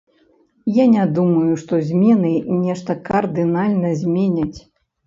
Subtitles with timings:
[0.77, 2.33] Я не думаю, што змены
[2.65, 4.59] нешта кардынальна зменяць.